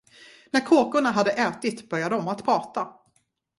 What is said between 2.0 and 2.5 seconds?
de att